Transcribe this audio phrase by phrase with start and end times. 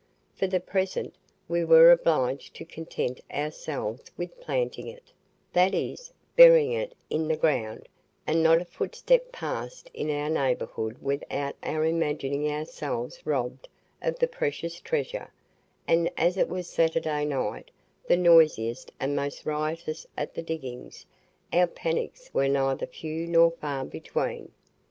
[0.33, 1.13] For the present
[1.47, 5.11] we were obliged to content ourselves with "planting" it
[5.53, 7.87] that is, burying it in the ground;
[8.25, 13.69] and not a footstep passed in our neighbourhood without our imagining ourselves robbed
[14.01, 15.31] of the precious treasure,
[15.87, 17.69] and as it was Saturday night
[18.07, 21.05] the noisiest and most riotous at the diggings
[21.53, 24.51] our panics were neither few nor far between.